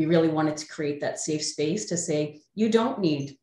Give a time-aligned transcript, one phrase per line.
[0.00, 3.36] we really wanted to create that safe space to say, you don't need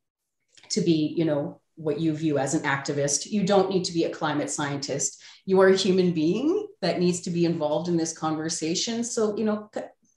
[0.70, 3.28] to be, you know, what you view as an activist.
[3.28, 5.22] You don't need to be a climate scientist.
[5.46, 9.04] You are a human being that needs to be involved in this conversation.
[9.04, 9.70] So, you know,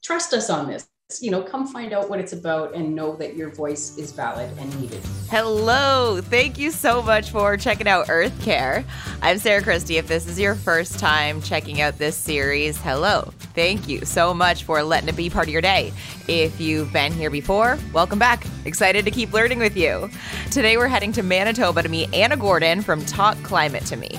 [0.03, 0.89] trust us on this
[1.19, 4.51] you know, come find out what it's about and know that your voice is valid
[4.59, 5.03] and needed.
[5.29, 6.21] Hello.
[6.21, 8.85] Thank you so much for checking out Earth Care.
[9.23, 9.97] I'm Sarah Christie.
[9.97, 13.33] If this is your first time checking out this series, hello.
[13.55, 15.93] Thank you so much for letting it be part of your day.
[16.29, 18.47] If you've been here before, welcome back.
[18.71, 20.09] Excited to keep learning with you.
[20.53, 24.11] Today we're heading to Manitoba to meet Anna Gordon from Talk Climate to Me.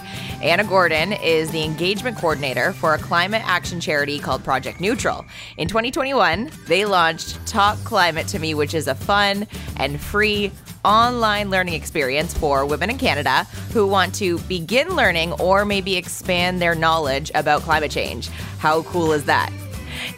[0.41, 5.26] Anna Gordon is the engagement coordinator for a climate action charity called Project Neutral.
[5.55, 10.52] In 2021, they launched Talk Climate to Me, which is a fun and free
[10.84, 16.62] online learning experience for women in Canada who want to begin learning or maybe expand
[16.62, 18.27] their knowledge about climate change.
[18.60, 19.49] How cool is that?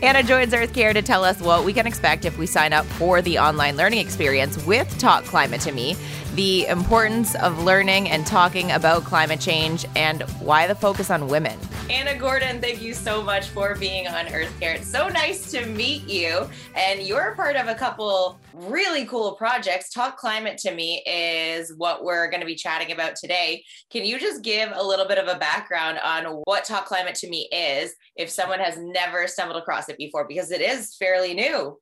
[0.02, 2.86] Anna joins Earth Care to tell us what we can expect if we sign up
[2.86, 5.95] for the online learning experience with Talk Climate to Me
[6.36, 11.58] the importance of learning and talking about climate change, and why the focus on women.
[11.89, 14.76] Anna Gordon, thank you so much for being on Earth Care.
[14.76, 16.50] It's so nice to meet you.
[16.76, 19.92] And you're part of a couple really cool projects.
[19.92, 23.66] Talk Climate to Me is what we're going to be chatting about today.
[23.92, 27.30] Can you just give a little bit of a background on what Talk Climate to
[27.30, 30.26] Me is if someone has never stumbled across it before?
[30.26, 31.78] Because it is fairly new.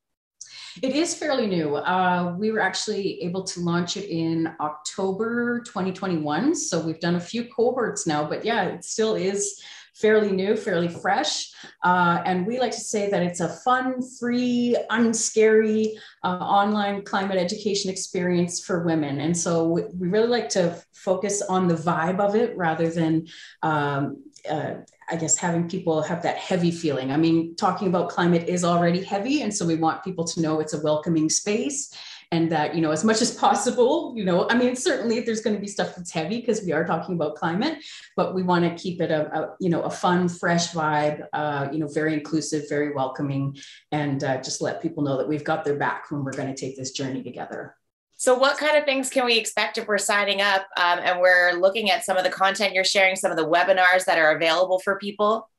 [0.82, 1.76] It is fairly new.
[1.76, 6.56] Uh, we were actually able to launch it in October 2021.
[6.56, 9.62] So we've done a few cohorts now, but yeah, it still is
[10.02, 11.52] fairly new, fairly fresh.
[11.84, 17.38] Uh, and we like to say that it's a fun, free, unscary uh, online climate
[17.38, 19.22] education experience for women.
[19.22, 23.28] And so we, really like to focus on the vibe of it rather than
[23.62, 24.74] um, uh,
[25.10, 27.12] I guess having people have that heavy feeling.
[27.12, 29.42] I mean, talking about climate is already heavy.
[29.42, 31.94] And so we want people to know it's a welcoming space
[32.32, 35.56] and that, you know, as much as possible, you know, I mean, certainly there's going
[35.56, 37.80] to be stuff that's heavy because we are talking about climate,
[38.16, 41.68] but we want to keep it a, a you know, a fun, fresh vibe, uh,
[41.72, 43.58] you know, very inclusive, very welcoming,
[43.92, 46.60] and uh, just let people know that we've got their back when we're going to
[46.60, 47.76] take this journey together.
[48.22, 51.54] So, what kind of things can we expect if we're signing up um, and we're
[51.54, 54.78] looking at some of the content you're sharing, some of the webinars that are available
[54.78, 55.50] for people?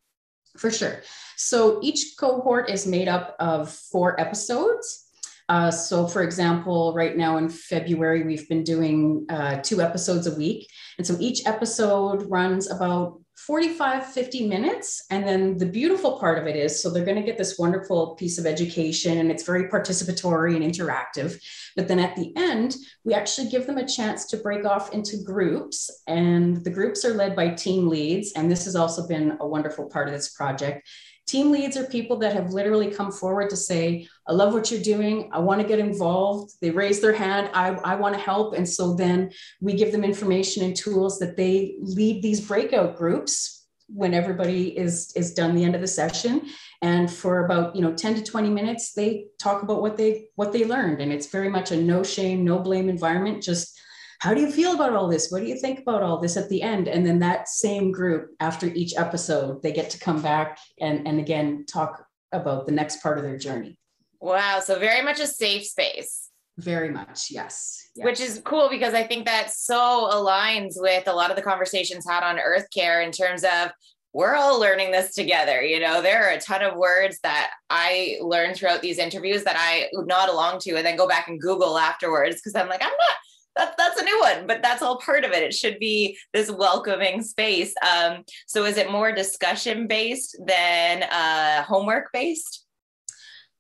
[0.56, 1.02] For sure.
[1.36, 5.08] So, each cohort is made up of four episodes.
[5.48, 10.34] Uh, so, for example, right now in February, we've been doing uh, two episodes a
[10.34, 10.68] week.
[10.98, 15.04] And so each episode runs about 45, 50 minutes.
[15.10, 18.14] And then the beautiful part of it is so they're going to get this wonderful
[18.14, 21.42] piece of education and it's very participatory and interactive.
[21.74, 25.24] But then at the end, we actually give them a chance to break off into
[25.24, 25.90] groups.
[26.06, 28.32] And the groups are led by team leads.
[28.36, 30.86] And this has also been a wonderful part of this project.
[31.26, 34.82] Team leads are people that have literally come forward to say, I love what you're
[34.82, 35.30] doing.
[35.32, 36.52] I want to get involved.
[36.60, 37.50] They raise their hand.
[37.54, 38.54] I, I want to help.
[38.54, 43.62] And so then we give them information and tools that they lead these breakout groups
[43.94, 46.42] when everybody is is done the end of the session
[46.80, 50.52] and for about you know 10 to 20 minutes they talk about what they what
[50.52, 53.78] they learned and it's very much a no shame no blame environment just
[54.22, 55.32] how do you feel about all this?
[55.32, 56.86] What do you think about all this at the end?
[56.86, 61.18] And then that same group, after each episode, they get to come back and, and
[61.18, 63.76] again talk about the next part of their journey.
[64.20, 64.60] Wow.
[64.60, 66.28] So, very much a safe space.
[66.56, 67.90] Very much, yes.
[67.96, 68.04] yes.
[68.04, 72.06] Which is cool because I think that so aligns with a lot of the conversations
[72.08, 73.72] had on Earth Care in terms of
[74.12, 75.62] we're all learning this together.
[75.62, 79.56] You know, there are a ton of words that I learned throughout these interviews that
[79.58, 82.90] I nod along to and then go back and Google afterwards because I'm like, I'm
[82.90, 83.16] not
[83.56, 85.42] that, that's a new one, but that's all part of it.
[85.42, 87.74] It should be this welcoming space.
[87.82, 92.66] Um, so is it more discussion based than uh, homework based?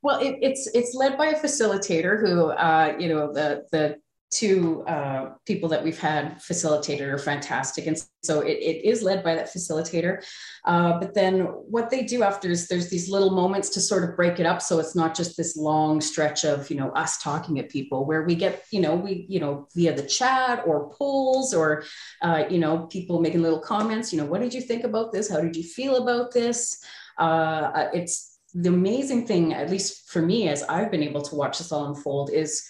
[0.02, 3.98] Well, it, it's it's led by a facilitator who, uh, you know, the the
[4.32, 7.86] two uh, people that we've had facilitated are fantastic.
[7.86, 10.24] And so it, it is led by that facilitator.
[10.64, 14.16] Uh, but then what they do after is there's these little moments to sort of
[14.16, 14.62] break it up.
[14.62, 18.22] So it's not just this long stretch of, you know, us talking at people where
[18.22, 21.84] we get, you know, we, you know, via the chat or polls or,
[22.22, 25.30] uh, you know, people making little comments, you know, what did you think about this?
[25.30, 26.82] How did you feel about this?
[27.18, 31.58] Uh, it's the amazing thing, at least for me, as I've been able to watch
[31.58, 32.66] this all unfold is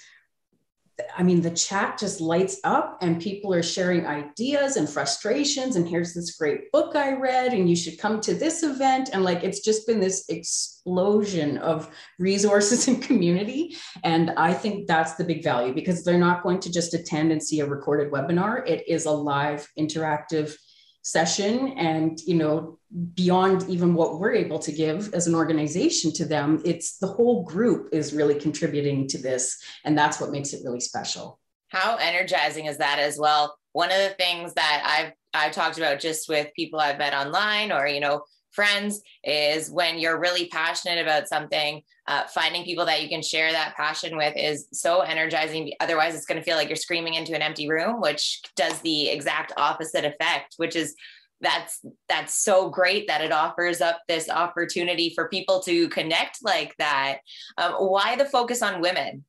[1.17, 5.77] I mean, the chat just lights up and people are sharing ideas and frustrations.
[5.77, 9.11] And here's this great book I read, and you should come to this event.
[9.13, 13.77] And like, it's just been this explosion of resources and community.
[14.05, 17.43] And I think that's the big value because they're not going to just attend and
[17.43, 18.67] see a recorded webinar.
[18.69, 20.55] It is a live, interactive
[21.03, 22.79] session and you know
[23.15, 27.43] beyond even what we're able to give as an organization to them it's the whole
[27.43, 31.39] group is really contributing to this and that's what makes it really special.
[31.69, 33.57] How energizing is that as well?
[33.73, 37.73] One of the things that i've i've talked about just with people i've met online
[37.73, 38.23] or you know
[38.53, 43.53] friends is when you're really passionate about something uh, finding people that you can share
[43.53, 45.73] that passion with is so energizing.
[45.81, 49.09] Otherwise it's going to feel like you're screaming into an empty room which does the
[49.09, 50.95] exact opposite effect which is
[51.43, 56.75] that's that's so great that it offers up this opportunity for people to connect like
[56.79, 57.19] that.
[57.59, 59.25] Um, why the focus on women?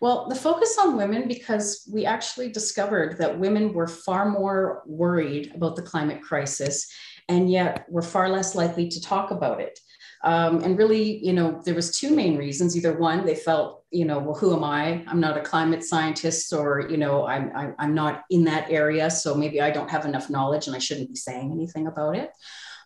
[0.00, 5.52] Well, the focus on women because we actually discovered that women were far more worried
[5.54, 6.86] about the climate crisis
[7.28, 9.78] and yet we're far less likely to talk about it.
[10.24, 12.76] Um, and really, you know, there was two main reasons.
[12.76, 15.04] Either one, they felt, you know, well, who am I?
[15.06, 19.10] I'm not a climate scientist, or you know, I'm I'm, I'm not in that area,
[19.10, 22.30] so maybe I don't have enough knowledge, and I shouldn't be saying anything about it.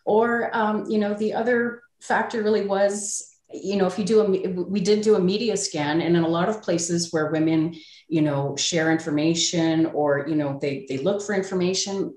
[0.05, 4.49] Or, um, you know, the other factor really was you know if you do a
[4.63, 7.75] we did do a media scan and in a lot of places where women
[8.07, 12.13] you know share information or you know they they look for information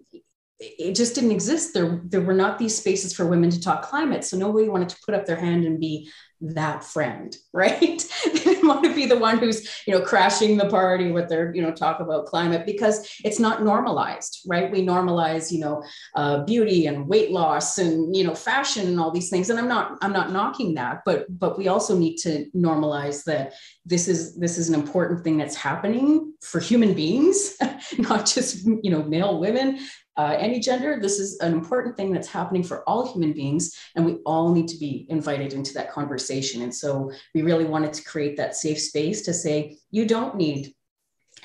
[0.60, 1.74] it just didn't exist.
[1.74, 4.24] There, there were not these spaces for women to talk climate.
[4.24, 6.10] So nobody wanted to put up their hand and be
[6.40, 8.04] that friend, right?
[8.24, 11.54] they didn't want to be the one who's, you know, crashing the party with their,
[11.54, 14.70] you know, talk about climate because it's not normalized, right?
[14.70, 15.82] We normalize, you know,
[16.14, 19.50] uh, beauty and weight loss and, you know, fashion and all these things.
[19.50, 23.54] And I'm not, I'm not knocking that, but, but we also need to normalize that
[23.84, 27.56] this is, this is an important thing that's happening for human beings,
[27.98, 29.78] not just, you know, male women,
[30.16, 30.98] uh, any gender.
[31.00, 34.68] This is an important thing that's happening for all human beings, and we all need
[34.68, 36.62] to be invited into that conversation.
[36.62, 40.74] And so we really wanted to create that safe space to say, you don't need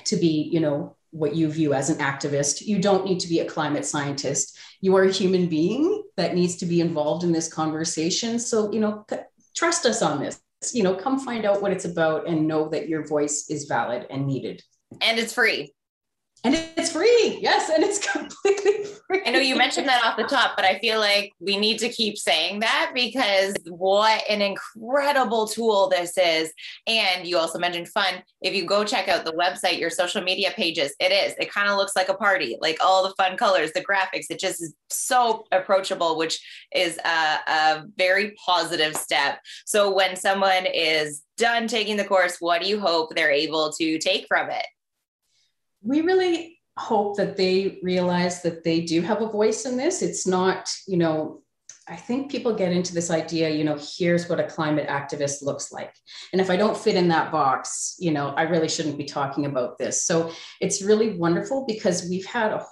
[0.04, 2.60] to be, you know, what you view as an activist.
[2.60, 4.56] You don't need to be a climate scientist.
[4.80, 8.38] You are a human being that needs to be involved in this conversation.
[8.38, 9.04] So, you know,
[9.56, 10.40] trust us on this.
[10.72, 14.06] You know, come find out what it's about and know that your voice is valid
[14.10, 14.62] and needed.
[15.00, 15.74] And it's free
[16.44, 17.38] and it's free.
[17.40, 19.22] Yes and it's completely free.
[19.26, 21.88] I know you mentioned that off the top but i feel like we need to
[21.88, 26.52] keep saying that because what an incredible tool this is.
[26.86, 28.22] And you also mentioned fun.
[28.42, 31.34] If you go check out the website your social media pages it is.
[31.38, 34.26] It kind of looks like a party like all the fun colors the graphics.
[34.30, 36.40] It just is so approachable which
[36.74, 39.40] is a, a very positive step.
[39.66, 43.98] So when someone is done taking the course what do you hope they're able to
[43.98, 44.66] take from it
[45.82, 50.02] we really hope that they realize that they do have a voice in this.
[50.02, 51.42] It's not, you know,
[51.88, 55.72] I think people get into this idea, you know, here's what a climate activist looks
[55.72, 55.92] like.
[56.32, 59.46] And if I don't fit in that box, you know, I really shouldn't be talking
[59.46, 60.06] about this.
[60.06, 60.30] So
[60.60, 62.64] it's really wonderful because we've had a,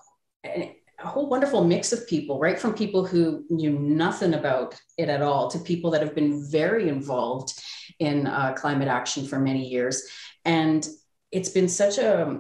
[0.47, 2.59] a whole wonderful mix of people, right?
[2.59, 6.89] From people who knew nothing about it at all to people that have been very
[6.89, 7.61] involved
[7.99, 10.05] in uh, climate action for many years.
[10.45, 10.87] And
[11.33, 12.39] it's been such a,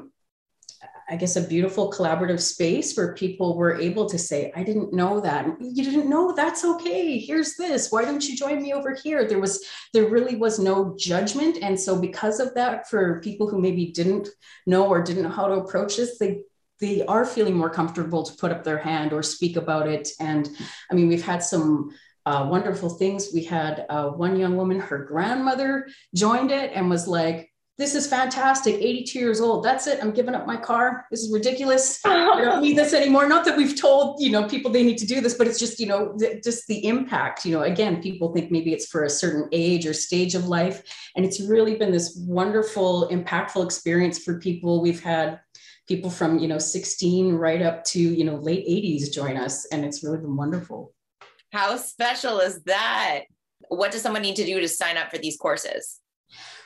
[1.10, 5.20] I guess, a beautiful collaborative space where people were able to say, I didn't know
[5.20, 5.46] that.
[5.58, 7.18] You didn't know that's okay.
[7.18, 7.90] Here's this.
[7.90, 9.26] Why don't you join me over here?
[9.26, 9.64] There was,
[9.94, 11.58] there really was no judgment.
[11.62, 14.28] And so because of that, for people who maybe didn't
[14.66, 16.42] know or didn't know how to approach this, they
[16.80, 20.10] they are feeling more comfortable to put up their hand or speak about it.
[20.20, 20.48] And
[20.88, 21.90] I mean, we've had some
[22.24, 23.30] uh, wonderful things.
[23.34, 28.08] We had uh, one young woman, her grandmother joined it and was like, this is
[28.08, 28.74] fantastic.
[28.74, 29.64] 82 years old.
[29.64, 30.00] That's it.
[30.02, 31.06] I'm giving up my car.
[31.12, 32.00] This is ridiculous.
[32.04, 33.28] I don't need this anymore.
[33.28, 35.78] Not that we've told you know people they need to do this but it's just
[35.78, 37.46] you know th- just the impact.
[37.46, 40.82] You know again people think maybe it's for a certain age or stage of life.
[41.14, 44.82] And it's really been this wonderful impactful experience for people.
[44.82, 45.40] We've had
[45.86, 49.84] people from you know 16 right up to you know late 80s join us and
[49.84, 50.92] it's really been wonderful.
[51.52, 53.20] How special is that?
[53.68, 56.00] What does someone need to do to sign up for these courses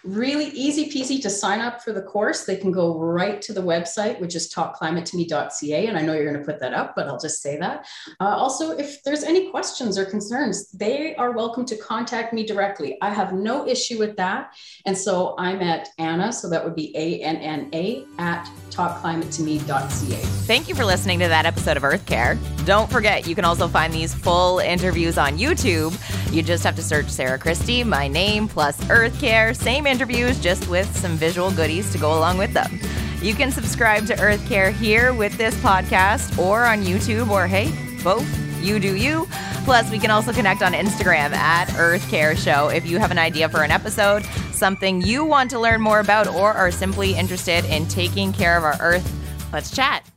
[0.05, 2.45] Really easy peasy to sign up for the course.
[2.45, 5.87] They can go right to the website, which is talkclimatetome.ca.
[5.87, 7.87] And I know you're going to put that up, but I'll just say that.
[8.21, 12.99] Uh, also, if there's any questions or concerns, they are welcome to contact me directly.
[13.01, 14.55] I have no issue with that.
[14.87, 20.17] And so I'm at Anna, so that would be A N N A at talkclimatetome.ca.
[20.47, 22.39] Thank you for listening to that episode of Earth Care.
[22.65, 25.93] Don't forget, you can also find these full interviews on YouTube.
[26.33, 30.67] You just have to search Sarah Christie, my name, plus Earth Care, same interviews, just
[30.69, 32.81] with some visual goodies to go along with them.
[33.21, 37.71] You can subscribe to Earth Care here with this podcast or on YouTube, or hey,
[38.03, 38.27] both.
[38.61, 39.29] You do you.
[39.65, 43.19] Plus, we can also connect on Instagram at Earth Care Show if you have an
[43.19, 47.65] idea for an episode, something you want to learn more about, or are simply interested
[47.67, 49.09] in taking care of our Earth.
[49.53, 50.12] Let's chat.